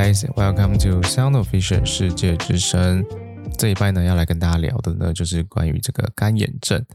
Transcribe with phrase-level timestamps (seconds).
[0.00, 3.04] guys, welcome to Sound of Vision 世界之声。
[3.58, 6.86] 这一拜呢，要来跟大家聊的呢，就是关于这个干眼症。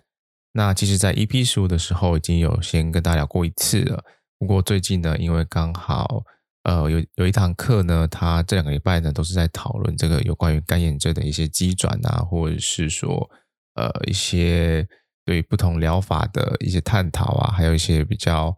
[0.54, 4.02] 那其实，在 EP 十五的时候，已经有先跟大家聊过一次了。
[4.40, 6.24] 不过最近呢，因为刚好
[6.64, 13.30] 呃有有一堂课呢，他这两个礼拜呢，都是在讨论这个有关于干眼症的一些机转啊，或者是说
[13.76, 14.88] 呃一些
[15.26, 18.56] 对不同疗法的一些探讨啊，还有一些比较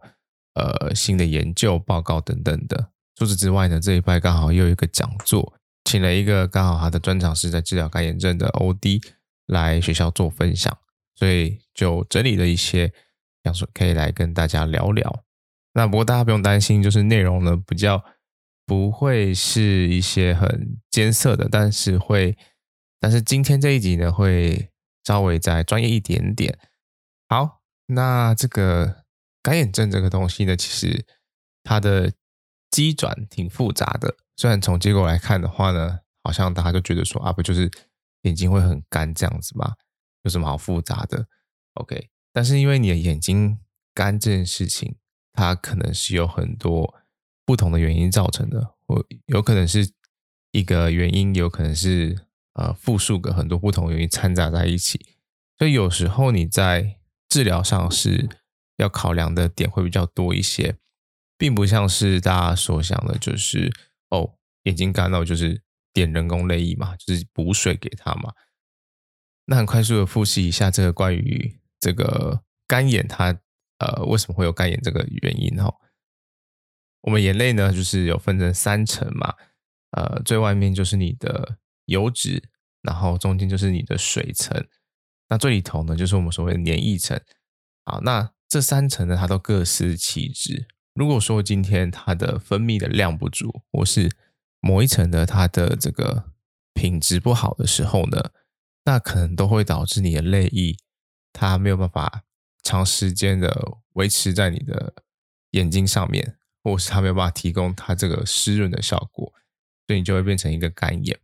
[0.54, 2.92] 呃新的研究报告等等的。
[3.16, 9.02] 除此之外呢，这一拜刚好又有一个讲座，请了一个刚好他的专长是在治疗干眼症的 OD
[9.46, 10.76] 来学校做分享，
[11.14, 12.92] 所以就整理了一些，
[13.42, 15.24] 想说可以来跟大家聊聊。
[15.72, 18.04] 那不过大家不用担心，就是内容呢比较
[18.66, 22.36] 不会是一些很艰涩的，但是会，
[23.00, 24.70] 但是今天这一集呢会
[25.04, 26.58] 稍微再专业一点点。
[27.30, 29.04] 好，那这个
[29.42, 31.06] 干眼症这个东西呢，其实
[31.62, 32.12] 它的。
[32.76, 37.70] 机转挺复杂的，虽然从结果来看的话呢，好像大家就觉得说啊，不就是
[38.24, 39.76] 眼睛会很干这样子吗？
[40.24, 41.26] 有什么好复杂的
[41.72, 43.58] ？OK，但是因为你的眼睛
[43.94, 44.96] 干这件事情，
[45.32, 46.94] 它可能是有很多
[47.46, 49.90] 不同的原因造成的，或有可能是
[50.50, 55.14] 一个原因，有可能是呃复数个很多不同原因掺杂在一起，
[55.58, 58.28] 所以有时候你在治疗上是
[58.76, 60.76] 要考量的点会比较多一些。
[61.38, 63.72] 并不像是大家所想的，就是
[64.10, 68.32] 哦，眼睛干了就是点人工泪液嘛，就是补水给他嘛。
[69.46, 73.38] 那很快速的复习一下这个关于这个干眼，它
[73.78, 75.72] 呃为什么会有干眼这个原因哈？
[77.02, 79.34] 我们眼泪呢，就是有分成三层嘛，
[79.92, 82.42] 呃，最外面就是你的油脂，
[82.82, 84.66] 然后中间就是你的水层，
[85.28, 87.20] 那最里头呢，就是我们所谓的黏液层。
[87.84, 90.66] 好，那这三层呢，它都各司其职。
[90.96, 94.10] 如果说今天它的分泌的量不足，或是
[94.60, 96.32] 某一层的它的这个
[96.72, 98.30] 品质不好的时候呢，
[98.86, 100.74] 那可能都会导致你的泪液
[101.34, 102.22] 它没有办法
[102.62, 104.94] 长时间的维持在你的
[105.50, 109.30] 眼睛上面，或是它没有办法提供它这个湿润的效果，
[109.86, 111.20] 所以你就会变成一个干眼。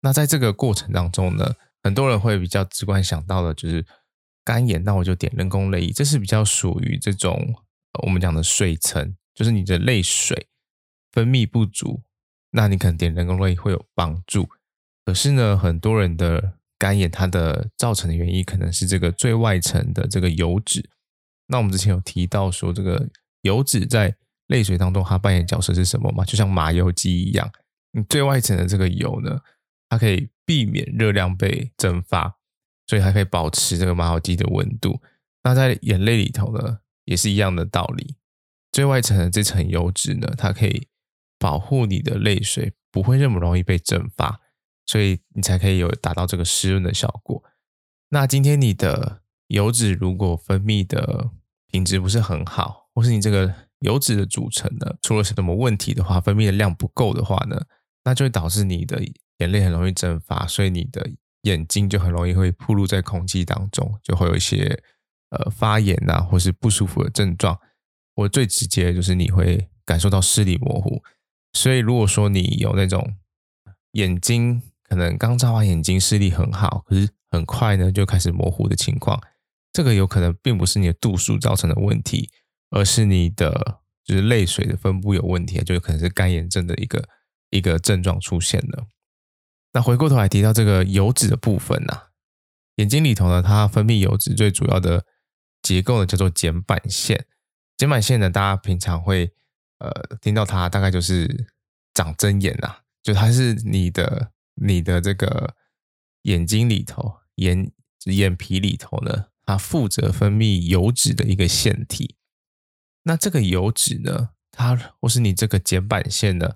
[0.00, 3.84] 那在这个过程当中呢，很多人会比较直观想到的就是
[4.42, 7.54] 干眼，那我就点人工泪液，这是比较属于这种。
[8.04, 10.48] 我们讲的水层，就是你的泪水
[11.12, 12.02] 分泌不足，
[12.50, 14.48] 那你可能点人工泪会有帮助。
[15.04, 20.90] 可是呢，很多人的干眼，它的造成的原因可能是这个最外层的这个油脂。
[21.46, 23.08] 那我们之前有提到说，这个
[23.42, 24.16] 油脂在
[24.48, 26.24] 泪水当中它扮演角色是什么嘛？
[26.24, 27.50] 就像麻油鸡一样，
[27.92, 29.40] 你最外层的这个油呢，
[29.88, 32.36] 它可以避免热量被蒸发，
[32.86, 35.00] 所以还可以保持这个麻油鸡的温度。
[35.44, 36.80] 那在眼泪里头呢？
[37.06, 38.16] 也是一样的道理，
[38.72, 40.88] 最外层的这层油脂呢，它可以
[41.38, 44.40] 保护你的泪水不会那么容易被蒸发，
[44.84, 47.42] 所以你才可以有达到这个湿润的效果。
[48.10, 51.30] 那今天你的油脂如果分泌的
[51.68, 57.62] 品质不是很好，或是你这个油脂的组成呢，出了什么问题的话，分泌的量不够的话呢，
[58.02, 59.00] 那就会导致你的
[59.38, 61.08] 眼泪很容易蒸发，所以你的
[61.42, 64.82] 眼睛就很容易会暴露在空气当中，就会有一些。
[65.30, 67.58] 呃，发炎呐、或是不舒服的症状，
[68.14, 71.02] 或最直接就是你会感受到视力模糊。
[71.52, 73.16] 所以，如果说你有那种
[73.92, 79.20] 眼睛可能刚眨完眼睛视力很好，可是很快呢就开始模糊的情况，
[79.72, 82.30] 这个有可能并不是你的度数造成的问题，
[82.70, 87.08] 而是你的就是泪水的分布有问题，就有可能是干眼症的一个
[87.50, 88.86] 一个症状出现了。
[89.72, 92.04] 那回过头来提到这个油脂的部分呐、
[92.76, 95.04] 眼睛里头呢，它分泌油脂最主要的。
[95.66, 97.26] 结构呢叫做睑板腺，
[97.76, 99.32] 睑板腺呢，大家平常会
[99.78, 101.48] 呃听到它，大概就是
[101.92, 105.56] 长针眼呐，就它是你的你的这个
[106.22, 107.72] 眼睛里头眼
[108.04, 112.14] 眼皮里头呢，它负责分泌油脂的一个腺体。
[113.02, 116.54] 那这个油脂呢，它或是你这个睑板腺呢，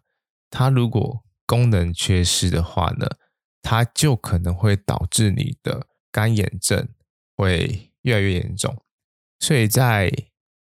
[0.50, 3.08] 它如果功能缺失的话呢，
[3.60, 6.88] 它就可能会导致你的干眼症
[7.34, 8.80] 会越来越严重。
[9.40, 10.12] 所以在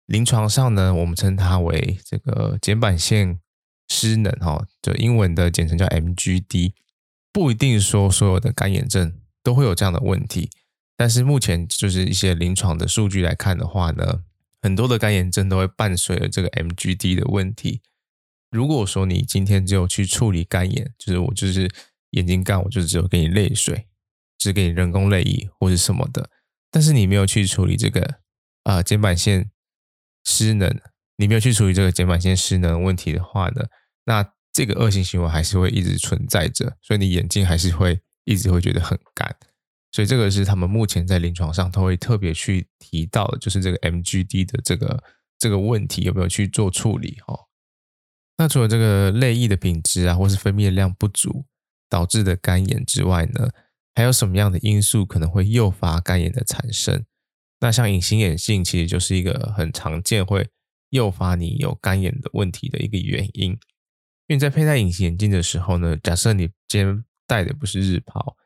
[0.07, 3.39] 临床上呢，我们称它为这个睑板腺
[3.89, 6.73] 失能，哈，就英文的简称叫 MGD。
[7.31, 10.49] 不一定说所有的干眼症都会有这样的问题，
[10.97, 14.23] 但是目前就是一些临床的数据来看的话呢，
[14.63, 17.83] 很多的干眼症都会伴随着这个 MGD 的问题。
[18.51, 21.71] 如果说你今天只有去处理干眼，就是我就是
[22.13, 23.87] 眼睛干，我就只有给你泪水，
[24.39, 26.31] 只给你人工泪液或者什么的，
[26.71, 28.21] 但是你没有去处理这个。
[28.69, 29.51] 啊，睑板腺
[30.25, 30.79] 失能，
[31.17, 33.65] 你没有去处理这个睑板腺失能问题的话呢，
[34.05, 39.35] 那这个恶性循环还是会一直存在着，所以你眼睛还是会一直会觉得很干。
[39.91, 45.03] 所以这个是他们目前在临床上都会特别去提到的，就是这个 MGD 的这个
[45.39, 47.49] 这个问题有没有去做处理哦？
[48.37, 51.47] 那除了这个泪液的品质啊，或是分泌的量不足
[51.89, 53.49] 导致的干眼之外呢，
[53.95, 57.07] 还有什么样的因素可能会诱发干眼的产生？
[57.61, 60.49] 那像隐形眼镜其实就是一个很常见会
[60.91, 63.59] 诱发你有干眼的问题的一个原因，因
[64.29, 68.37] 为你在佩戴隐形眼镜的时候呢，假设你今天戴的不是日抛，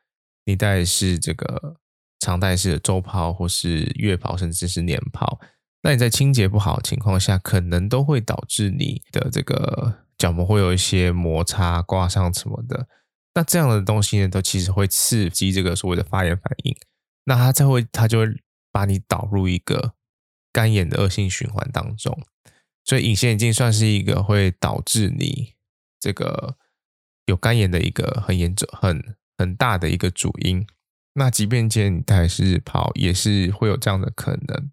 [0.45, 1.77] 你戴的是这个
[2.19, 5.39] 常戴式的周抛或是月抛，甚至是年抛，
[5.83, 12.87] 那你在清洁不好的情况下，可能都会导致你的这个角膜会有一些摩擦、刮伤什么的。
[13.35, 16.75] 那这样的东西呢，都其实会刺激这个所谓的发炎反应，
[17.25, 18.42] 那它才会，它就会。
[18.73, 19.93] 把你导入一个
[20.51, 22.25] 干眼的恶性循环当中，
[22.83, 25.53] 所以隐形眼镜算是一个会导致你
[25.99, 26.57] 这个
[27.27, 30.65] 有干眼的一个很严重、很很大的一个主因。
[31.13, 34.71] 那即便今天你戴是日抛，也是会有这样的可能。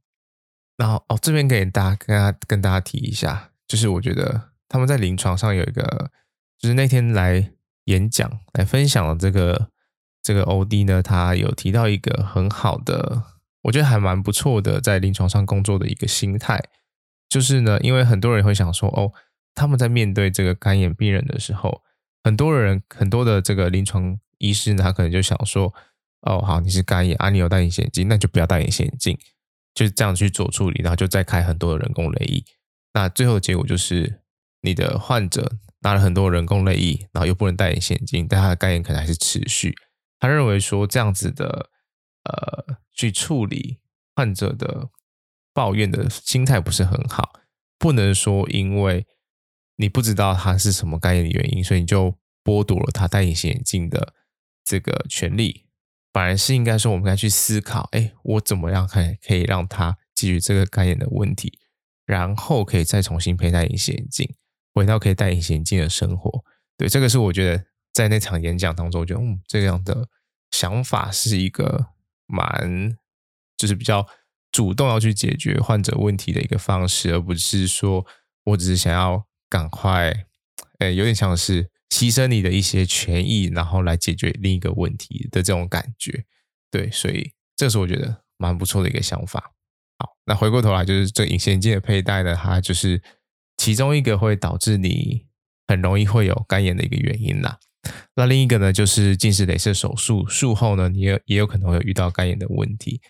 [0.79, 6.11] 然后哦，这边给大家跟大家跟大家提一下，就是我觉得他们在临床上有一个，
[6.58, 7.52] 就是那天来
[7.85, 9.70] 演讲来分享的这个
[10.23, 13.39] 这个 OD 呢，他有提到一个很好的。
[13.62, 16.62] 我觉得还蛮不错的，在临床上工作的一个心态，
[17.29, 19.12] 就是呢，因为很多人会想说，哦，
[19.55, 21.83] 他们在面对这个干眼病人的时候，
[22.25, 25.75] 很多人很多的这个临床医师呢，他可能就想说，
[26.23, 29.19] 哦，好，你是干眼啊，你有戴隐形眼镜，那就不要戴隐形眼镜，
[29.75, 32.43] 就是这样去做处理，然后就再开很多的人工泪液，
[32.95, 34.23] 那最后的结果就是
[34.62, 39.77] 你的患者拿了很多人工泪液，然后又不能戴隐形眼镜，但他的干眼可能还是持续，
[40.19, 41.69] 他认为说这样子的。
[42.25, 43.78] 呃，去处理
[44.14, 44.90] 患者的
[45.55, 47.40] 抱怨的心态不是很好，
[47.78, 49.06] 不能说因为
[49.76, 54.14] 你不知道他是什么干眼的原因，所以你就剥夺了他戴隐形眼镜的
[54.64, 55.67] 这个权利。
[56.12, 61.58] 反而是应该说，我们该去思考，哎，我怎么样可以可以让他解决这个干眼的问题，
[62.05, 64.34] 然后可以再重新佩戴隐形眼镜，
[64.75, 66.44] 回到可以戴隐形眼镜的生活。
[66.76, 70.08] 对，这个是我觉得在那场演讲当中，我觉得嗯，这样的
[70.50, 71.87] 想法是一个。
[72.31, 72.97] 蛮
[73.56, 74.06] 就是比较
[74.53, 78.06] 主动要去解决患者问题的一个方式，而不是说
[78.44, 80.27] 我只是想要赶快，
[80.79, 86.25] 呃，有点像是牺牲你的一些权益，然后来解决另一个问题的这种感觉。
[86.71, 89.53] 对，所以这是我觉得蛮不错的一个想法。
[89.99, 93.03] 好，那回过头来就是这隐形眼镜的佩戴呢，它就是
[93.56, 95.26] 其中一个会导致你
[95.69, 97.59] 很容易会有干眼的一个原因啦。
[98.15, 103.00] 那另一个呢，就是近视雷射手术术后呢，你也也有可能会遇到干眼的问题。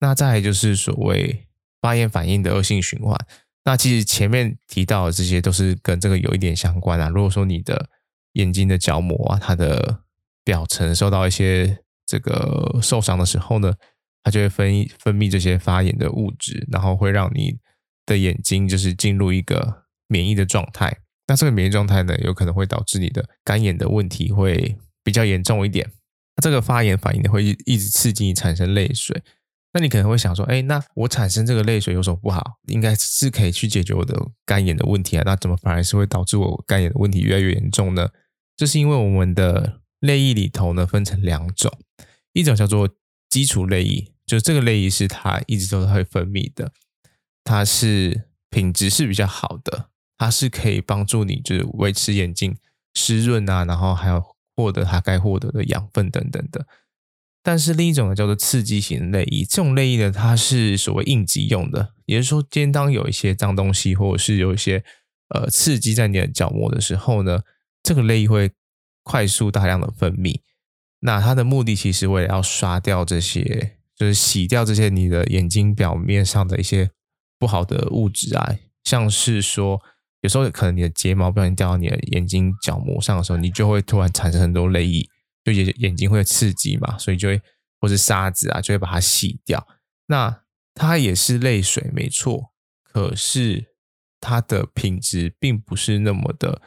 [0.00, 1.46] 那再就是所谓
[1.80, 3.16] 发炎反应的恶性循环。
[3.64, 7.08] 那其实前面提到的这些都是跟这个有一点相关啊。
[7.08, 7.88] 如果说你的
[8.34, 10.00] 眼睛的角膜啊，它的
[10.44, 13.74] 表层受到一些这个受伤的时候呢，
[14.22, 17.58] 它就会分分泌这些发炎的物质，然后会让你
[18.04, 20.98] 的眼睛就是进入一个免疫的状态。
[21.26, 25.90] 那这个免疫状态呢，有可能会导致你的干眼的问题会比较严重一点。
[26.36, 29.22] 那这个发炎反应呢，会一直刺激你产生泪水。
[29.72, 32.58] 那你可能会想说，哎，那我产生这个泪水有什么不好？
[32.68, 35.22] 应该是可以去解决我的干眼的问题啊。
[35.26, 38.10] 那怎么反而是会导致我干眼的问题越来越严重呢？
[38.56, 41.72] 这是因为我们的泪液里头呢，分成两种，
[42.34, 42.88] 一种叫做
[43.28, 46.70] 基础泪液，就是这个泪液是它一直都会分泌的，
[47.42, 49.90] 它是品质是比较好的。
[50.24, 52.56] 它是可以帮助你，就是维持眼睛
[52.94, 54.24] 湿润啊，然后还有
[54.56, 56.66] 获得它该获得的养分等等的。
[57.42, 64.82] 但是另一种呢，叫做刺激型泪液，这种泪液呢，它是所谓应急用的，也是说，今天当有一些脏东西或者是有一些
[65.28, 67.42] 呃刺激在你的角膜的时候呢，
[67.82, 68.50] 这个泪液会
[69.02, 70.40] 快速大量的分泌。
[71.00, 76.90] 那它的目的其实为了要刷掉这些，就是洗掉这些你的眼睛表面上的一些
[77.38, 79.82] 不好的物质啊，像是说。
[80.24, 85.06] 有时候可能你的睫毛不小心掉到你的眼睛角膜上的时候，你就会突然产生很多泪液，
[85.44, 87.42] 就眼眼睛会刺激嘛，所以就会
[87.78, 89.68] 或是沙子啊，就会把它洗掉。
[90.06, 90.40] 那
[90.74, 93.74] 它也是泪水没错，可是
[94.18, 96.62] 它的品质并不是那么的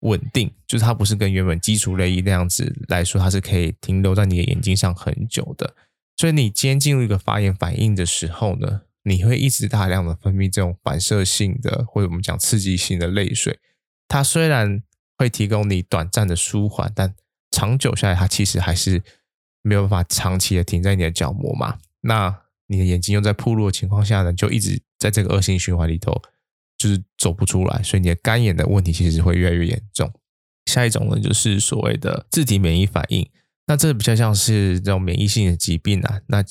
[0.00, 5.76] 稳定，就是它不是跟原本基础泪液那样子来说，它是可以停留在你的眼睛上很久的。
[6.16, 13.60] 所以你今天进入一个发炎反应的时候呢，你会一直大量的分泌这种反射性的，或者我们讲刺激性的泪水。
[14.08, 14.82] 它虽然
[15.16, 17.14] 会提供你短暂的舒缓，但
[17.52, 19.00] 长久下来，它其实还是
[19.62, 21.78] 没有办法长期的停在你的角膜嘛。
[22.00, 26.20] 那你的眼睛又在暴露的情况下呢，就一直在这个恶性循环里头，
[26.76, 27.80] 就是走不出来。
[27.84, 30.12] 所以你的干眼的问题其实会越来越严重。
[30.66, 33.30] 下一种呢，就是所谓的自体免疫反应。
[33.68, 36.20] 那这比较像是这种免疫性的疾病啊。
[36.26, 36.44] 那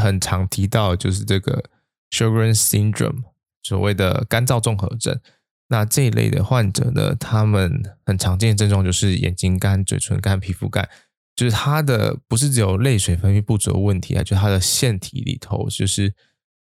[0.00, 1.64] 很常提到就是这个
[2.10, 3.22] Sjogren syndrome，
[3.62, 5.20] 所谓的干燥综合症。
[5.68, 10.88] 那这一类的患者呢，他们很常见的症状就是眼睛干、嘴唇干、皮肤干，
[11.36, 16.08] 就是他的不是只有泪水分泌不足的问题啊，就他的腺体里头就是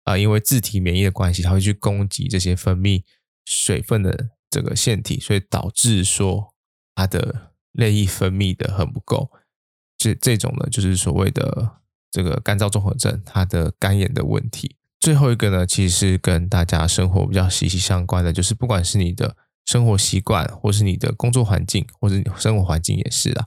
[0.04, 3.04] 啊、呃，因为自体免疫的关系，它会去攻击这些分泌
[3.46, 6.54] 水分的这个腺体，所以导致说
[6.96, 9.32] 他的泪液分泌的很不够。
[9.98, 11.77] 这这种呢，就是所谓的
[12.12, 14.76] 这个干燥综合症，它的干眼的问题。
[15.00, 23.46] 最后一个呢，其实是跟大家生活比较息息相关的，就是不管是你的生活习惯，或是你的工作环境，或是生活环境也是啦。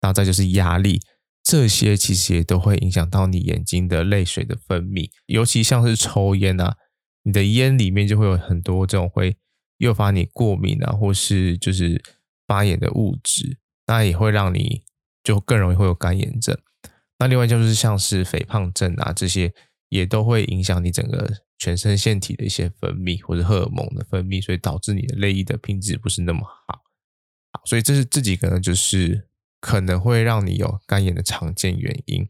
[0.00, 1.00] 然后再就是压力，
[1.42, 5.10] 这些其实也都会影响到你眼睛的泪水的分泌。
[5.26, 6.76] 尤其像是抽烟啊，
[7.22, 9.36] 你的烟里面就会有很多这种会
[9.78, 12.00] 诱发你过敏啊，或是就是
[12.46, 14.82] 发炎的物质，那也会让你
[15.24, 16.56] 就更容易会有干眼症。
[17.18, 19.54] 那另外就是像是肥胖症啊这些。
[19.90, 21.28] 也都会影响你整个
[21.58, 26.82] 全身腺体的一些分泌或者荷尔蒙的分泌，所以导致你的泪液的品质不是那么好。
[27.52, 29.28] 好，所以这是这几个呢，就是
[29.60, 32.28] 可能会让你有干眼的常见原因。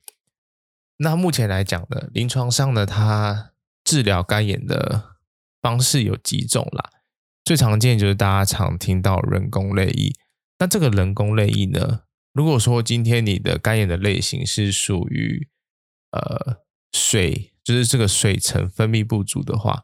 [0.97, 3.52] 那目前来讲呢，临床上呢，它
[3.85, 5.17] 治疗干眼的
[5.61, 6.90] 方式有几种啦。
[7.45, 10.14] 最常见就是大家常听到人工泪液。
[10.59, 15.50] 那这个人工泪液呢，如果说今天你的干眼的类型是属于
[16.12, 16.62] 呃
[16.93, 17.50] 水。
[17.62, 19.83] 就是这个水层分泌不足的话，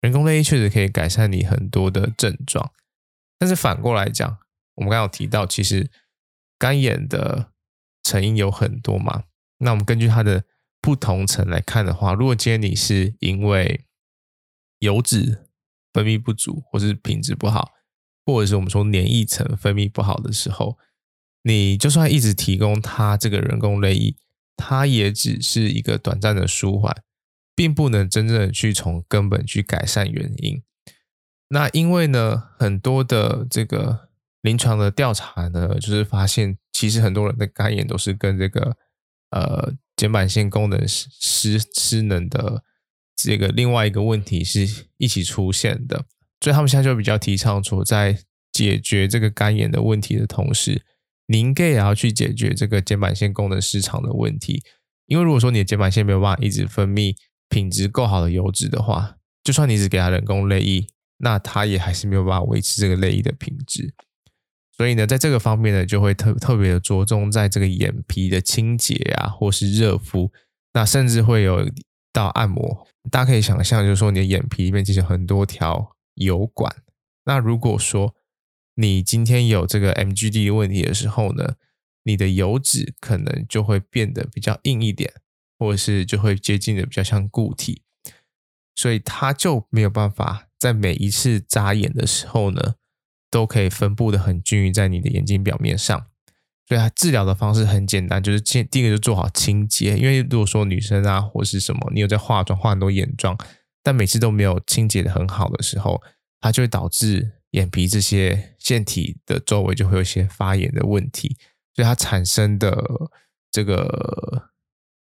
[0.00, 2.72] 人工泪液确实可以改善你很多的症状。
[3.38, 4.38] 但是反过来讲，
[4.74, 5.90] 我们刚刚有提到，其实
[6.58, 7.52] 干眼的
[8.02, 9.24] 成因有很多嘛。
[9.58, 10.44] 那我们根据它的
[10.80, 13.84] 不同层来看的话，如果今天你是因为
[14.78, 15.46] 油脂
[15.92, 17.72] 分泌不足，或是品质不好，
[18.24, 20.78] 或者是我们说粘液层分泌不好的时候，
[21.42, 24.16] 你就算一直提供它这个人工泪液，
[24.56, 27.04] 它也只是一个短暂的舒缓。
[27.58, 30.62] 并不能真正的去从根本去改善原因。
[31.48, 34.10] 那因为呢，很多的这个
[34.42, 38.76] 临床的调查呢，就是发现其实很多人的肝炎都是跟这个
[39.30, 42.62] 呃睑板腺功能失失失能的
[43.16, 46.04] 这个另外一个问题是一起出现的。
[46.40, 48.16] 所以他们现在就比较提倡说，在
[48.52, 50.84] 解决这个肝炎的问题的同时，
[51.26, 54.62] 你应该也要去解决这个睑板腺功能失常的问题。
[55.06, 57.16] 因为如果说你的睑板腺没有办法一直分泌，
[57.48, 60.86] 品质够好的油脂的话，就算你只给它人工泪液，
[61.18, 63.94] 那它也还是没有办法维持这个泪液的品质。
[64.76, 70.30] 所以呢，在这个方面呢，就会特特别的着重在这个眼皮的清洁啊，或是热敷，
[70.72, 71.68] 那甚至会有
[72.12, 72.86] 到按摩。
[73.10, 76.72] 大家可以想象，就是说你的眼皮里面其实很多条油管。
[77.24, 78.14] 那如果说
[78.76, 81.54] 你今天有这个 MGD 问题的时候呢，
[82.04, 85.12] 你的油脂可能就会变得比较硬一点。
[85.58, 87.82] 或者是就会接近的比较像固体，
[88.76, 92.76] 所以它就没有办法在每一次眨眼的时候呢，
[93.28, 96.06] 都可以分布的很均匀在你的眼睛表面上。
[96.66, 99.96] 所以它治疗的方式很简单，就是先第一个就做好清洁。
[99.96, 103.36] 因为如果说女生啊或是什么，你有在化妆，化很多眼妆，
[103.82, 106.00] 但每次都没有清洁的很好的时候，
[106.40, 111.36] 它就会导致眼皮这些腺体的周围就会有一些发炎的问题，
[111.74, 113.10] 所以它产生的
[113.50, 114.50] 这个。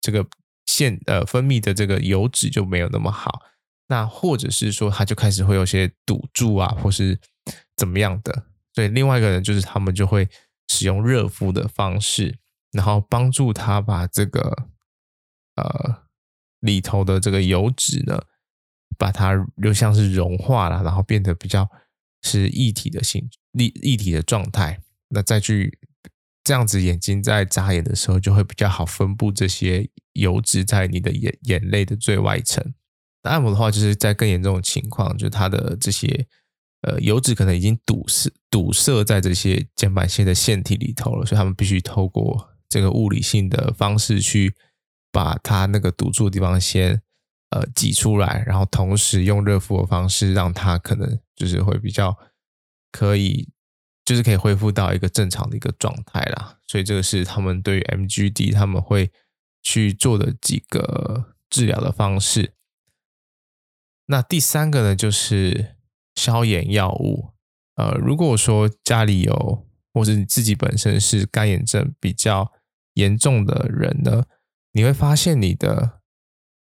[0.05, 0.27] 这个
[0.67, 3.41] 腺呃分泌的这个油脂就没有那么好，
[3.89, 7.19] 那或者是说它就开始会有些堵住啊，或是
[7.75, 8.45] 怎么样的。
[8.75, 10.29] 所以另外一个人就是他们就会
[10.69, 12.39] 使用热敷的方式，
[12.73, 14.69] 然后帮助他把这个
[15.57, 16.03] 呃
[16.61, 18.21] 里头的这个油脂呢，
[18.99, 19.33] 把它
[19.63, 21.67] 就像是融化了，然后变得比较
[22.21, 25.79] 是液体的形液液体的状态，那再去。
[26.45, 32.63] 这样子，眼睛在眨眼的时候就会比较好分布这些油脂在你的眼眼泪的最外层。
[33.23, 36.27] 那按摩的话，就是在更严重的情况，就是它的这些
[36.83, 44.55] 呃油脂可能已经堵塞堵塞在这些睑板腺的腺体里头了，所以他们必须透过这个物理性的方式去
[45.11, 47.01] 把它那个堵住的地方先
[47.49, 52.15] 呃挤出来，然后同时用热敷的方式让它可能就是会比较
[52.93, 53.49] 可以。
[54.05, 59.11] 就是可以恢复到一个正常的一个状态啦，所以这个是他们对于 MGD 他们会
[59.63, 62.53] 去做的几个治疗的方式。
[64.07, 65.77] 那第三个呢，就是
[66.15, 67.31] 消炎药物。
[67.77, 72.53] 呃，如果说家里有，或是你自己本身是干眼症比较
[72.93, 74.25] 严重的人呢，
[74.73, 76.03] 你会发现你的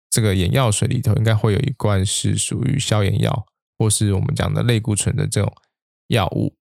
[0.10, 3.46] 这个眼药水里头应该会有一罐是属于消炎药，
[3.78, 5.54] 或是我们讲的类固醇的这种
[6.08, 6.56] 药物。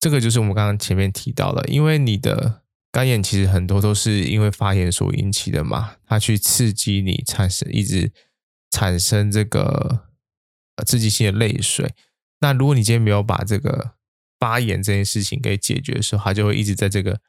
[0.00, 2.62] 这个就是我们刚刚前面提到的，因为你的
[2.92, 8.12] 干眼其实很多都是因为发炎所引起的嘛，它去刺激你产生一直
[8.70, 10.06] 产生这个
[10.86, 11.94] 刺激性的泪水。
[12.40, 13.94] 那如果你今天没有把这个
[14.38, 17.20] 发炎这件事情给解决的时候，它就会一直在这个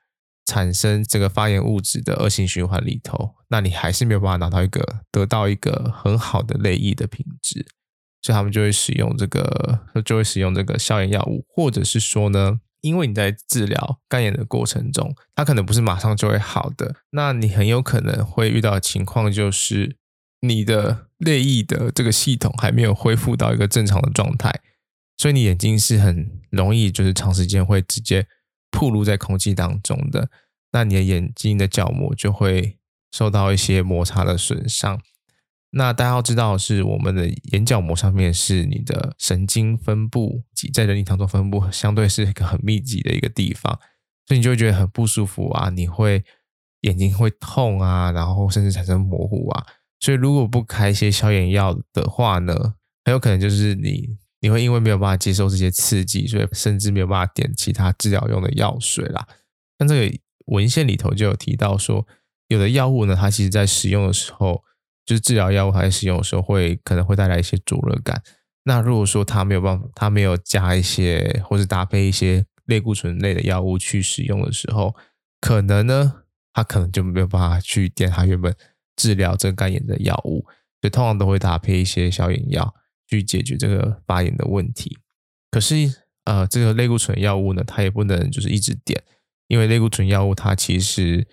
[0.45, 3.35] 产生这个发炎物质的恶性循环里头。
[3.47, 7.65] 那你还是没有办法拿到一个得到一个很好的泪液的品质，
[8.21, 19.95] 所以他们就会使用这个，就会使用这个消炎药物，或者是说呢，因为你在治疗干眼的过程中，它可能不是马上就会好的，那你很有可能会遇到的情况就是
[20.41, 24.61] 你的泪液的这个系统还没有恢复到一个正常的状态。
[25.17, 28.25] 所以你眼睛是很容易，就是长时间会直接
[28.71, 30.29] 暴露在空气当中的，
[30.71, 32.77] 那你的眼睛的角膜就会
[33.11, 35.01] 受到一些摩擦的损伤。
[35.71, 43.79] 那大家要知道，是我们的眼角膜上面是你的神经分布，在人体当中分布相对是一个很密集的一个地方，
[44.27, 46.23] 所以你就会觉得很不舒服啊，你会
[46.81, 49.65] 眼睛会痛啊，然后甚至产生模糊啊。
[49.99, 54.17] 所以如果不开一些消炎药的话呢，很有可能就是你。
[54.41, 59.27] 你会因为没有办法接受这些刺激，所以甚至没有办法点其他治疗用的药水啦。
[59.77, 62.07] 像这个文献里头就有提到说，
[62.47, 64.63] 有的药物呢，它其实在使用的时候，
[65.09, 68.21] 就是治疗药物它在使用的时候会可能会带来一些灼热感。
[68.65, 74.95] 那如果说它没有办法，它没有加一些或是搭配一些类固醇类的药物去使用的时候，
[75.41, 78.55] 可能呢，它可能就没有办法去点它原本
[78.95, 80.45] 治疗这个干眼的药物，
[80.79, 82.75] 所以通常都会搭配一些消炎药。
[83.11, 84.99] 去解决这个发炎的问题，
[85.49, 85.75] 可是
[86.25, 89.01] 呃，这个类固醇药物呢，它也不能就是一直点，
[89.47, 91.27] 因为类固醇药物它其实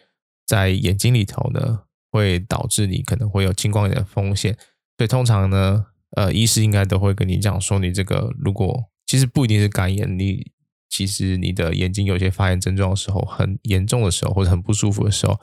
[0.46, 1.82] 在眼睛里头呢，
[2.16, 4.52] 会导致你可能会有青光眼的风险，
[4.96, 10.50] 所以通常呢，呃，医师应该都会跟你讲说，你这个如果其实不一定是干眼，你
[10.88, 15.38] 其实你的眼睛有些发炎症状的时候，很严重的时候或者很不舒服的时候，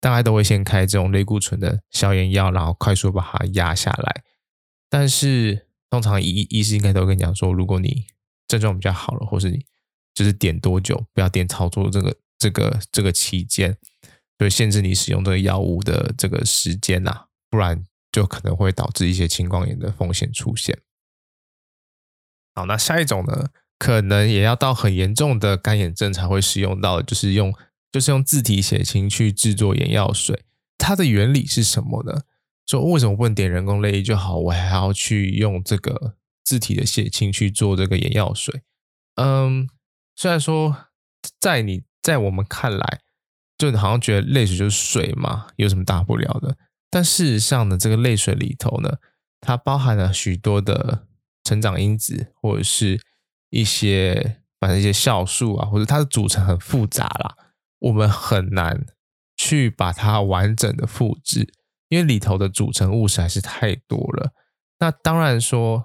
[0.00, 4.22] 大概都会先开这种类固醇的消炎药，然后快速把它压下来，
[4.90, 5.66] 但是。
[5.90, 8.04] 通常医医师应该都会跟你讲说，如果你
[8.46, 9.64] 症状比较好了，或是你
[10.12, 13.74] 就是点多久，不要点操作这个这个这个期间，
[14.38, 20.78] 所以限制你使用这个药物的这个时间呐、不然就可能会导致一些青光眼的风险出现。
[22.54, 27.54] 好，那下一种呢，可能也要到很严重的干眼症才会使用到，就是用
[27.90, 30.44] 就是用自体血清去制作眼药水，
[30.76, 32.22] 它的原理是什么呢？
[32.66, 34.36] 说为什么不能点人工泪液就好？
[34.36, 38.62] 我还要去用这个自体的血清去做这个眼药水？
[39.14, 39.68] 嗯，
[40.14, 40.86] 虽然说
[41.40, 43.00] 在你在我们看来，
[43.58, 46.56] 就好像觉得泪水就是水嘛，有什么大不了的？
[46.88, 48.98] 但事实上呢，这个泪水里头呢，
[49.40, 51.06] 它包含了许多的
[51.44, 53.00] 成长因子，或者是
[53.50, 57.36] 一些反正一些酵素啊，或者它的组成很复杂啦，
[57.80, 58.86] 我们很难
[59.36, 61.52] 去把它完整的复制。
[61.88, 64.32] 因为里头的组成物实在是太多了，
[64.78, 65.82] 那当然说，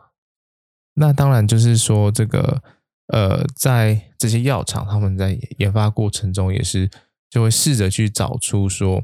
[0.96, 2.62] 那当然就是说，这个
[3.08, 6.90] 呃，在这些药厂他们在研发过程中也是
[7.34, 9.04] 就会试着去找出说，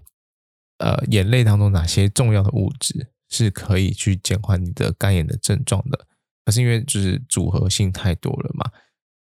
[0.77, 6.05] 呃，眼泪当中哪些重要的物质是可以去减缓你的干眼的症状的。
[6.45, 8.69] 可是因为就是组合性太多了嘛，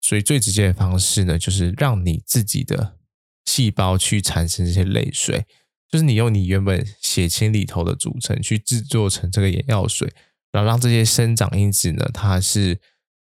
[0.01, 2.97] 所以最直接的方式呢，就是让你自己的
[3.45, 5.45] 细胞去产生这些泪水。
[5.89, 10.13] 就是你用你原本血清里头的组成去制作成这个眼药水，
[10.51, 12.81] 然后让这些生长因子呢，它是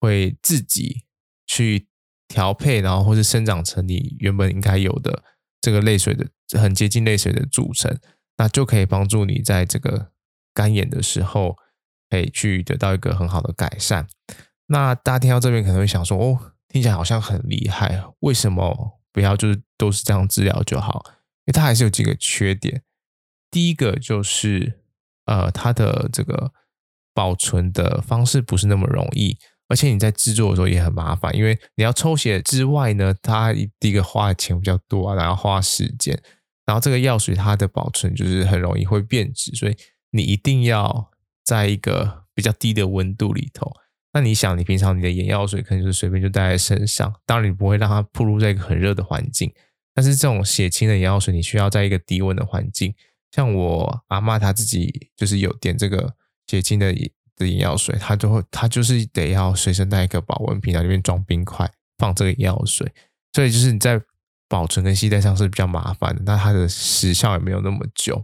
[0.02, 1.06] 会自己
[1.48, 1.88] 去
[2.28, 5.24] 调配，然后或是生长成你原本应该有的
[5.64, 6.28] 这个泪水的
[6.60, 7.98] 很接近泪水的组成，
[8.36, 10.12] 那就可以帮助你在这个
[10.54, 11.56] 干眼的时候，
[12.10, 14.06] 可以去得到一个很好的改善。
[14.68, 21.02] 那大家听到这边可能会想说，哦，听起来好像很厉害，为什么不要就是都是这样治疗就好？
[21.46, 22.84] 因为它还是有几个缺点，
[23.50, 24.82] 第一个就是，
[25.28, 26.52] 呃，它的这个
[27.14, 36.20] 保存的方式不是那么容易，而且你在制作的时候也很麻烦，因为你要抽血之外呢，它第一个花的钱比较多啊，然后花时间，
[36.66, 39.76] 然后这个药水它的保存就是很容易会变质，所以
[40.12, 41.12] 你一定要
[41.44, 43.72] 在一个比较低的温度里头。
[44.14, 49.52] 那你想，你平常你的眼药水可能就是随便就带在身上，当然你不会让它暴露在一个很热的环境。
[49.96, 52.94] 但是这种血清的眼药水，你需要在一个低温的环境。
[53.32, 56.14] 像我阿嬷她自己就是有点这个
[56.46, 56.94] 血清的
[57.36, 62.92] 的眼药水，它就会它就是得要随身带一个保温瓶，然后里面装冰块，放这个眼药水。
[63.34, 64.00] 所以就是你在
[64.48, 68.24] 保存跟携带上是比较麻烦的，那它的时效也没有那么久。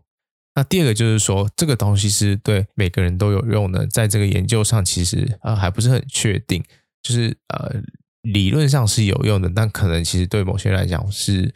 [0.55, 6.63] 那第二个就是说，这个东西是对每个人都有用的，在这个研究上其实呃还不是很确定，
[7.01, 7.81] 就是呃
[8.21, 11.53] 理论上是有用的，但可能其实对某些人来讲是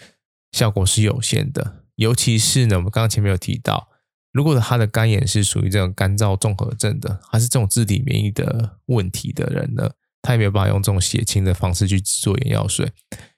[0.53, 1.83] 效果是有限的。
[1.95, 3.89] 尤其是呢，我们刚刚前面有提到，
[4.33, 9.89] 如果他的干眼是属于这种干燥综合症的，还是这种自体免疫的问题的人呢，
[10.23, 12.91] 他也没有办法用这种血清的方式去制作眼药水，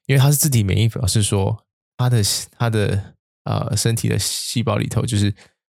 [0.07, 1.65] 因为他是自体免疫，表示说
[1.97, 2.23] 他的
[2.57, 5.35] 他的呃身体的细胞里头就是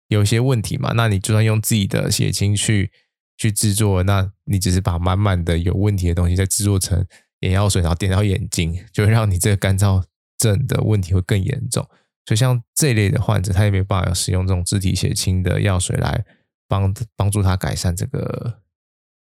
[0.09, 0.93] 有一些问题嘛。
[0.95, 2.91] 那你就算用自己的血清去
[3.39, 7.03] 去制作，那你只是把满满的有问题的东西再制作成
[7.41, 10.05] 眼药水，然后点到眼睛，就会让你这个干燥
[10.37, 11.89] 症的问题会更严重。
[12.27, 16.25] 所以像这一类的患者，他也没有办法使用这种自体血清的药水来
[16.67, 18.63] 帮帮助他改善这个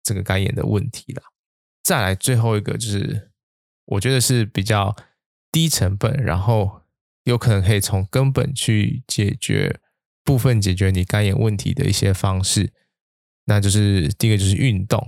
[0.02, 1.22] 这个干眼的问题了。
[1.84, 3.30] 再来最后一个就是，
[3.84, 4.96] 我觉得是比较
[5.52, 6.82] 低成本，然后
[7.22, 9.78] 有可能可以从根本去解决
[10.24, 12.72] 部分解决你干眼问题的一些方式，
[13.44, 14.98] 那就是第一个就是运动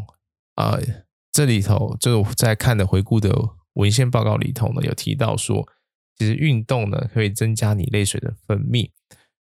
[0.55, 0.83] 啊、呃，
[1.33, 3.37] 这里头就在看的回顾的
[3.73, 5.69] 文献报告里头呢，有提到说。
[6.19, 8.91] 其实运动呢，可以增加你泪水的分泌，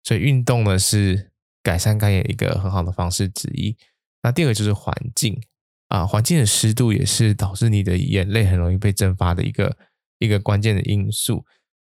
[0.04, 1.30] 所以运动呢是
[1.62, 3.74] 改善干眼一个很好的方式之一。
[4.22, 5.40] 那第二个就是环境
[5.88, 9.76] 啊，环境的湿度也是导致你的眼泪很容易被蒸发的一个
[10.18, 11.46] 一个关键的因素。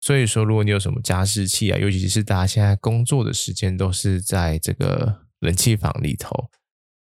[0.00, 6.48] 所以说，如果你有什么加湿器啊，尤其是大家现在工作的时间都是在这个冷气房里头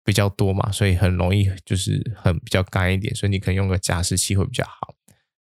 [0.01, 4.94] 比较多嘛，所以很容易就是很比较干一点，所以你可以用个加湿器会比较好。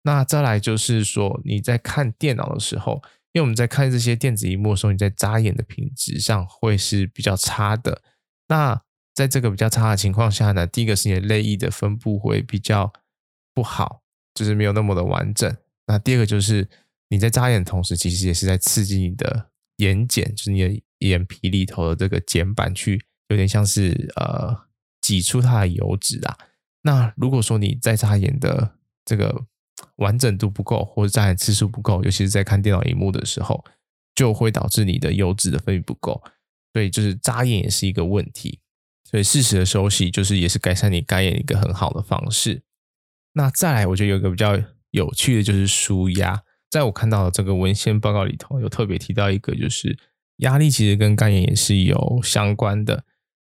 [0.06, 8.02] 那再来就是说，你在看电脑的时候，因为我们在看这些电子荧幕的时候，你在眨眼的品质上会是比较差的。
[8.48, 8.80] 那
[9.14, 12.92] 在这个比较差的情况下呢，第一个是你的泪液的分布会比较
[13.54, 14.02] 不好，
[14.34, 15.56] 就是没有那么的完整。
[15.86, 16.68] 那第二个就是
[17.08, 24.54] 你在眨眼的同时，其实也是在刺激你的眼睑，就是你的眼皮里头的这个睑板，去有点像是呃
[25.00, 26.36] 挤出它的油脂啊。
[26.82, 29.46] 那如果说你在眨眼的这个
[29.96, 33.64] 完整度不够，或者眨眼次数不够，尤其是在看电脑荧幕的时候，
[34.14, 36.22] 就会导致你的油脂的分泌不够，
[36.72, 38.60] 所以就是眨眼也是一个问题。
[39.04, 42.62] 所以适时的休息，就是也是改善你干眼一个很好的方式。
[43.34, 44.60] 那再来，我觉得有一个比较
[44.90, 46.42] 有趣的就是舒压。
[46.70, 49.96] 在我看到的这个文献报告里头，有特别提到一个，就是
[50.38, 53.04] 压力其实跟干眼也是有相关的。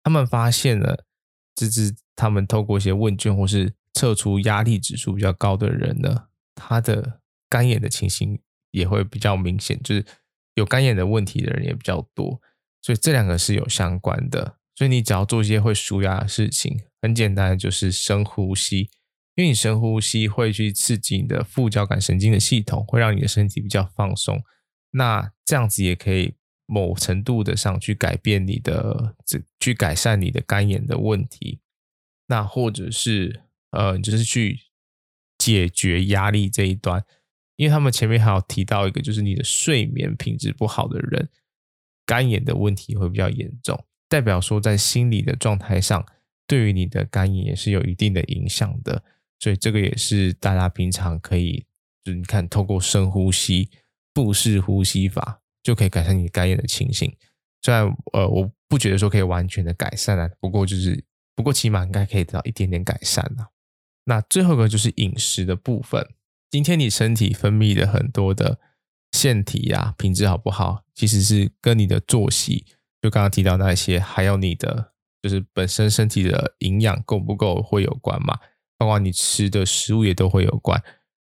[0.02, 1.04] 他们发现了，
[1.54, 8.36] 就是他们透过一些问卷或是测出压力指数比较高的人呢，他的干眼的情形
[8.72, 10.04] 也会比较明显，就是
[10.54, 12.40] 有干眼的问题的人也比较多，
[12.80, 14.56] 所以这两个是有相关的。
[14.74, 18.90] 所以你只要做一些会舒压的事情，很简单就是深呼吸，
[19.36, 24.42] 因为你深呼吸会去刺激你的副交感神经的系统，会让你的身体比较放松。
[24.90, 26.34] 那这样子也可以
[26.66, 31.60] 某程度的上去改变你的，这去改善你的干眼的问题。
[32.26, 33.42] 那或者是。
[33.72, 34.60] 呃，就是去
[35.36, 37.04] 解决压力这一端，
[37.56, 41.28] 因为他们前面还有提到一个，就是你的睡眠品质不好的人，
[42.06, 46.06] 干眼的问题会比较严重，代表说在心理的状态上，
[46.46, 49.02] 对于你的干眼也是有一定的影响的，
[49.38, 51.64] 所以这个也是大家平常可以，
[52.04, 53.70] 就是你看透过深呼吸、
[54.14, 57.16] 腹式呼吸法，就可以改善你干眼的情形。
[57.62, 61.02] 虽然呃，我不觉得说可以完全的改善啊，不过就是
[61.34, 63.48] 不过起码应该可以得到一点点改善啊。
[64.04, 66.08] 那最后一个就是饮食的部分。
[66.50, 68.58] 今天你身体分泌的很多的
[69.12, 72.66] 腺体呀，品质好不好，其实是跟你的作息，
[73.00, 78.38] 就刚刚提到那些，还有你的就是本身身体的营养够不够会有关嘛。
[78.76, 80.82] 包括你吃的食物也都会有关。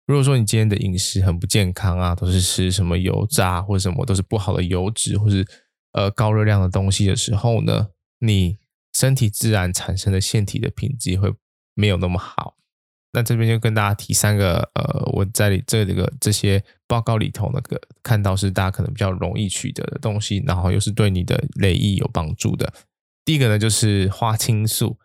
[0.07, 5.47] 如果说你今天的饮食很不健康啊，都是吃什么油炸或者什么都是不好的油脂或是
[5.93, 8.59] 呃高热量的东西的时候呢，你
[8.93, 11.33] 身体自然产生的腺体的品质会
[11.75, 12.57] 没有那么好。
[13.15, 22.73] 那这边就跟大家提三个，呃，我在这个这些报告里头那个看到是大家可能比较容易取得的东西，然后又是对你的泪液有帮助的。
[23.25, 24.99] 第一个呢就是花青素，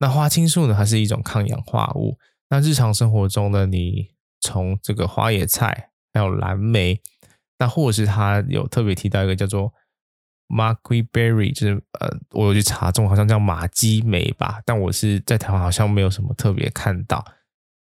[0.00, 2.18] 那花青素呢它是一种抗氧化物。
[2.50, 7.00] 那日常生活中呢，你从这个花椰菜还有蓝莓，
[7.60, 9.72] 那或者是它有特别提到一个叫做
[10.48, 17.24] marqueberry，就是呃，我有去查中好像叫马基莓吧，但我是在台湾好像没有什么特别看到。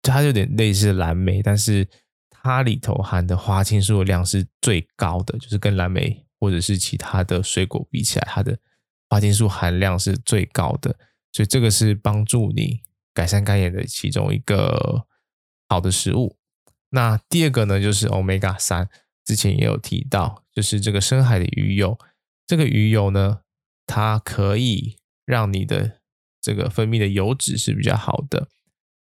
[0.02, 1.87] 它有点类似蓝莓，但是
[2.30, 8.58] 它里头含的花青素的量是最高的，就是跟蓝莓或者是其他的水果比起来，它的
[9.11, 10.96] 花青素含量是最高的，
[11.32, 12.80] 所以这个是帮助你
[13.12, 15.06] 改善干眼的其中一个
[15.68, 16.37] 好的食物。
[16.90, 18.88] 那第二个呢，就是 Omega 三，
[19.24, 21.98] 之前也有提到，就是这个深海的鱼油，
[22.46, 23.40] 这个鱼油呢，
[23.84, 26.00] 它可以让你的
[26.40, 28.48] 这个分泌的油脂是比较好的。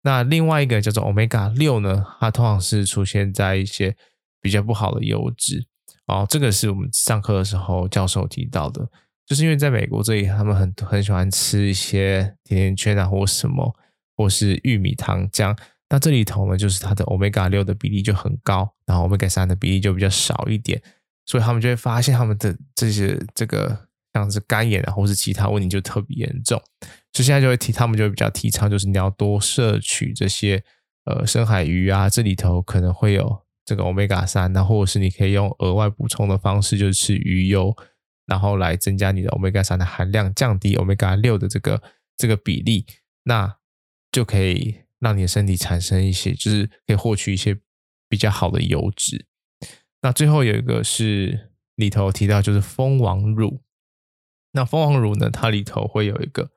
[0.04, 3.96] 那另外一个叫做 Omega 六呢，它通常是出现在一些
[4.42, 5.66] 比较不好的油脂
[6.08, 6.26] 哦。
[6.30, 8.88] 这个是我们上课的时候教授提到的，
[9.26, 13.76] 就是因为在美国这里，他们很很喜欢吃一些甜甜圈啊，或什么，
[14.16, 15.58] 或是玉米糖浆。
[15.90, 20.82] 那这里头呢，就是它的 Omega 六的比例就很高，然后 Omega 三的比例就比较少一点，
[21.26, 23.88] 所以他们就会发现他们的这些这个。
[24.14, 26.62] 像是干眼啊，或是其他问题就特别严重，
[27.14, 30.64] 所以现在就会提，他们就会比较提倡，就是你要多摄取这些
[31.06, 37.76] 呃深海鱼啊，这里头可能会有这个 Omega 三，那或者是你可以用额外补充的方式，就是吃鱼油，
[38.26, 41.82] 然后来增加你的 Omega 三的含量，降低 Omega 六的这个
[42.18, 42.86] 这个比例，
[43.24, 43.58] 那
[44.12, 47.58] 就可以让你的身体产生一些，就是可以获取一些
[48.08, 49.26] 比较好的油脂。
[50.02, 53.62] 那最后有一个是里头提到，就是蜂王乳。
[54.54, 55.30] 那蜂王乳呢？
[55.30, 56.50] 它里头会有一个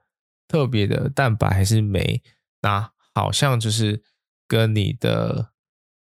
[0.49, 2.23] 特别的蛋白还是酶？
[2.63, 4.03] 那好像就是
[4.47, 5.53] 跟你的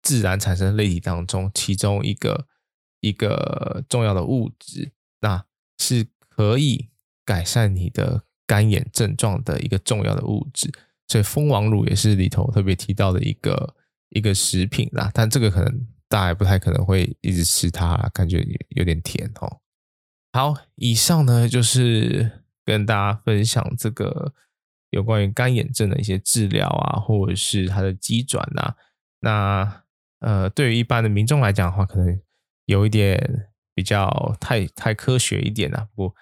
[0.03, 2.46] 自然产生类体当中其中一个
[3.00, 5.44] 一个重要的物质，那
[5.79, 6.88] 是可以
[7.24, 10.70] 改善你的干眼症状的一个重要的物质。
[11.09, 13.74] 所以蜂王乳也是里头特别提到的一个
[14.11, 15.11] 一个食品啦。
[15.12, 19.61] 但这个可能大家不太可能会一直吃它，感觉有点甜哦。
[20.33, 22.39] 好，以上呢就是
[22.70, 24.33] 跟大家分享这个
[24.90, 28.76] 有关于干眼症的一些治疗啊，或者是它的机转呐。
[29.18, 29.83] 那
[30.20, 32.20] 呃，对于一般的民众来讲的话，可能
[32.66, 35.88] 有一点比较太太科学一点啊。
[35.96, 36.16] 不过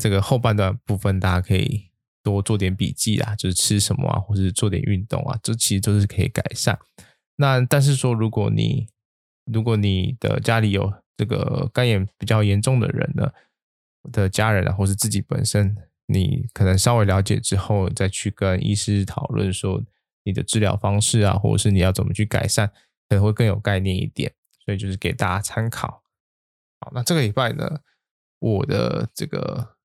[0.00, 6.76] 这个后半段部分，大家可以多做点笔记啊，就是吃什么啊，或是做点运动啊，这其实都是可以改善。
[7.36, 8.88] 那但是说，如果你
[9.44, 13.30] 如果你的家里有这个干眼比较严重的人呢，
[14.10, 19.82] 的家人啊，或是自己本身，你可能稍微了解之后，再去跟医师讨论说
[20.24, 22.68] 你的治疗方式啊，或者是你要怎么去改善，
[23.08, 24.32] 可能会更有概念一点。
[24.64, 26.02] 所以就是给大家参考。
[26.80, 27.80] 好，那这个礼拜呢，
[28.38, 29.76] 我的这个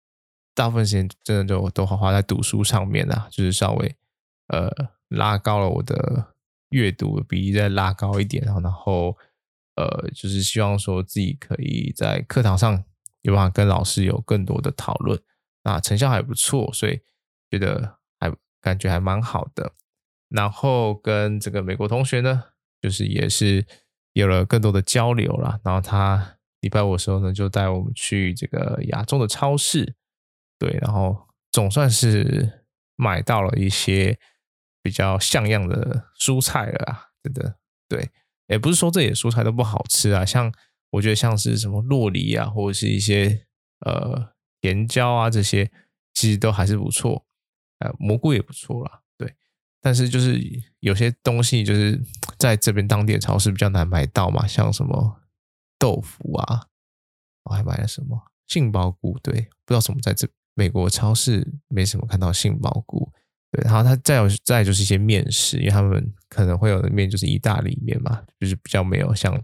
[0.53, 3.95] 大部分时间真的就都花花在读书上面啊，就是稍微
[4.47, 4.71] 呃
[5.07, 6.35] 拉高了我的
[6.69, 9.17] 阅读的比例，再拉高一点，然后然后
[9.75, 12.83] 呃就是希望说自己可以在课堂上。
[13.23, 15.19] 有办法跟老师有更多的讨论，
[15.67, 16.99] 啊成效还不错，所以
[17.51, 19.73] 觉得还感觉还蛮好的。
[20.29, 22.43] 然后跟这个美国同学呢，
[22.81, 23.65] 就是也是
[24.13, 25.59] 有了更多的交流啦。
[25.63, 29.95] 然后他礼拜五的时候呢，就带我们去这个亚洲的超市，
[30.57, 34.17] 对，然后总算是买到了一些
[34.81, 38.09] 比较像样的蔬菜了啊，真的，对，
[38.47, 40.51] 也不是说这些蔬菜都不好吃啊，像。
[40.91, 43.45] 我觉得像是什么洛梨啊，或者是一些
[43.85, 44.29] 呃
[44.61, 45.71] 甜椒啊，这些
[46.13, 47.25] 其实都还是不错，
[47.79, 49.35] 呃，蘑菇也不错啦，对。
[49.81, 50.41] 但是就是
[50.79, 52.01] 有些东西就是
[52.37, 55.21] 在这边当地的超市比较难买到嘛，像什么
[55.77, 56.67] 豆腐啊，
[57.43, 59.33] 我还买了什么杏鲍菇，对，
[59.65, 63.11] 不知道怎么在这美国超市没什么看到杏鲍菇，
[63.51, 63.63] 对。
[63.63, 69.41] 然后它再有再就是一些面食，因为他们可能会有的面就是意大利面嘛，就是比较没有像。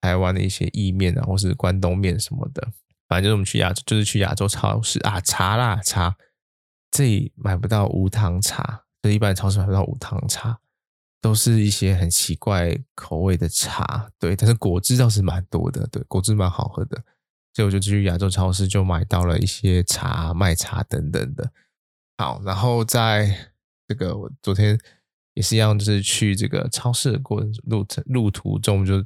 [0.00, 2.72] 台湾的一些意面啊，或是关东面什么的，
[3.12, 6.16] 反正就是我们去亚，就是去亚洲超市啊，茶啦茶，
[6.90, 10.58] 这里买不到无糖茶，就一般超市买不到无糖茶，
[11.20, 17.04] 都是一些很奇怪口味的茶，对，但是果汁倒是蛮多的，对，果汁蛮好喝的，
[17.52, 21.52] 所以我就去亚洲超市就买到了一些茶、麦茶等等的。
[22.16, 23.52] 好，然后在
[23.86, 24.80] 这个我昨天
[25.34, 29.04] 也是一样，就是去这个超市的过程路程路途中就。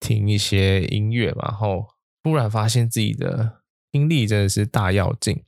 [0.00, 1.84] 听一些音乐，然后
[2.22, 5.44] 突然发现自己的听力真的是大要进，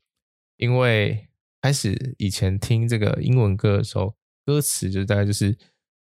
[0.56, 1.28] 因为
[1.61, 5.56] 开始以前听这个英文歌的时候，歌词就大概就是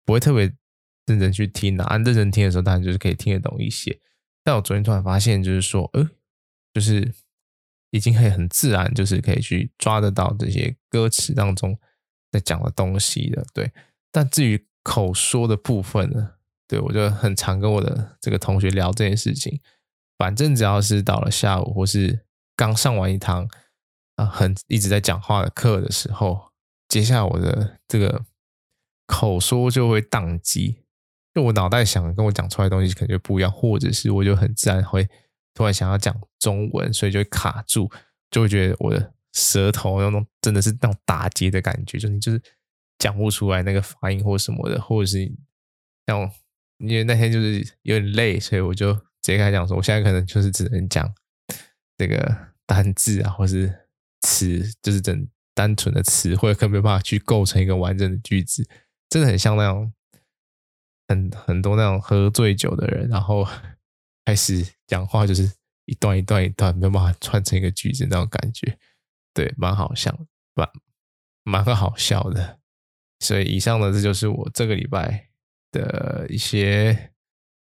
[0.04, 0.52] 不会特别
[1.06, 4.00] 认真去听的啊，按认真听的时候，当然就是可以听得懂一些。
[4.44, 6.10] 但我昨天突然发现，就是说，呃，
[6.74, 7.14] 就是
[7.92, 11.78] 已经可以很自然，就是可以去抓得到这些歌词当中
[12.32, 13.46] 在讲的东西了。
[13.54, 13.72] 对，
[14.12, 16.32] 但至于口说的部分呢？
[16.68, 19.60] 对，我就很常跟我的这个同学聊这件事情。
[20.18, 22.26] 反正只要是到了下午，或是
[22.56, 23.48] 刚上完一堂
[24.16, 26.52] 啊、很一直在讲话的课的时候，
[26.88, 28.24] 接下来我的这个
[29.08, 30.84] 口说就会宕机，
[31.34, 35.08] 就我脑袋想跟我讲出来的东西可能不一样，或者是我就很自然会
[35.54, 37.92] 突然想要讲中文，所以就会卡住，
[38.32, 42.42] 就会觉得我的舌头那种真的是那种打结的感觉，就你就是
[43.00, 45.32] 讲不出来那个发音或什么的，或者是
[46.08, 46.32] 像。
[46.80, 48.94] 因为那天就是有点累，所以我就
[49.26, 51.12] 直接跟他讲说，我现在可能就是只能讲
[51.98, 53.88] 这个单字啊，或是
[54.22, 58.64] 词，就是整单纯的词，或者可没办法去构成一个完整的句子，
[59.10, 59.92] 真的很像那种
[61.08, 63.44] 很很多那种喝醉酒的人，然后
[64.26, 65.52] 开始讲话就是
[65.86, 68.78] 一段一段一段，没有办法串成一个句子那种感觉，
[69.34, 70.16] 对，蛮好笑，
[70.54, 70.70] 蛮
[71.44, 72.60] 蛮好笑的。
[73.22, 75.30] 所以以上呢，这就是我这个礼拜
[75.72, 77.12] 的一些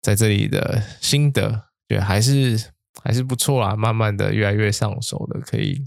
[0.06, 2.70] 在这里的心得，对，还是
[3.04, 5.84] 还是不错啦，慢慢的越来越上手的，可以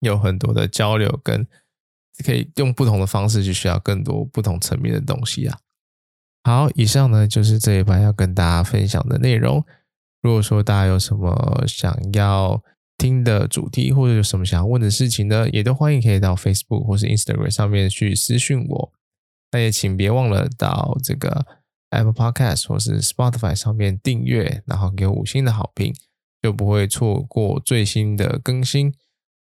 [0.00, 1.46] 有很多的交流，跟
[2.22, 5.58] 可以用不同的方式去学到更多不同层面的东西啊。
[6.42, 9.64] 好，以上呢就是这一班要跟大家分享的内容。
[10.20, 12.62] 如果说大家有什么想要
[12.98, 18.92] 听的主题，或者有什么想要问的事情呢，也都欢迎可以到 Facebook 或是 Instagram 上面去私讯我。
[19.50, 21.46] 那也请别忘了到这个
[21.94, 25.94] Apple Podcast 或是 Spotify 上面订阅，然后给五星的好评，
[26.42, 28.94] 就不会错过最新的更新。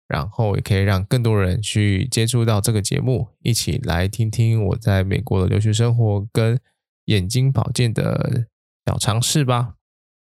[0.08, 6.58] 然后也可以让更多人去接触到这个节目，一起来听听我在美国的留学生活跟
[7.04, 8.46] 眼睛保健的
[8.86, 9.74] 小尝试吧。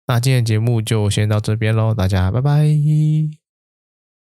[0.07, 3.44] 那今天的节目就先到这边喽，大家拜拜。